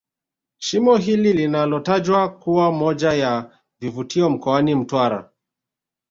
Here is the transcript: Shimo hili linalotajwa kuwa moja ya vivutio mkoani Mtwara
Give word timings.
Shimo 0.57 0.97
hili 0.97 1.33
linalotajwa 1.33 2.29
kuwa 2.29 2.71
moja 2.71 3.11
ya 3.13 3.59
vivutio 3.79 4.29
mkoani 4.29 4.75
Mtwara 4.75 5.29